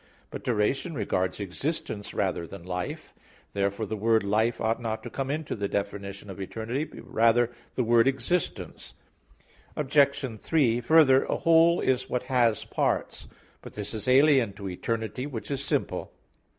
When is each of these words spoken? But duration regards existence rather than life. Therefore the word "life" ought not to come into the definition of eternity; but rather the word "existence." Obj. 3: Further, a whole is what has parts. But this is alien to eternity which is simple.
But 0.31 0.43
duration 0.43 0.95
regards 0.95 1.39
existence 1.39 2.11
rather 2.11 2.47
than 2.47 2.63
life. 2.63 3.13
Therefore 3.53 3.85
the 3.85 3.95
word 3.95 4.23
"life" 4.23 4.59
ought 4.59 4.81
not 4.81 5.03
to 5.03 5.11
come 5.11 5.29
into 5.29 5.55
the 5.55 5.67
definition 5.67 6.27
of 6.27 6.41
eternity; 6.41 6.85
but 6.85 7.05
rather 7.07 7.51
the 7.75 7.83
word 7.83 8.07
"existence." 8.07 8.95
Obj. 9.75 10.39
3: 10.39 10.81
Further, 10.81 11.25
a 11.25 11.35
whole 11.37 11.79
is 11.81 12.09
what 12.09 12.23
has 12.23 12.65
parts. 12.65 13.27
But 13.61 13.73
this 13.73 13.93
is 13.93 14.07
alien 14.07 14.53
to 14.53 14.67
eternity 14.67 15.27
which 15.27 15.51
is 15.51 15.63
simple. 15.63 16.11